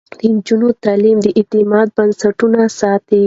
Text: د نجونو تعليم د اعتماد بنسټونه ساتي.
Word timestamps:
د 0.19 0.21
نجونو 0.33 0.67
تعليم 0.83 1.17
د 1.21 1.27
اعتماد 1.39 1.87
بنسټونه 1.97 2.59
ساتي. 2.79 3.19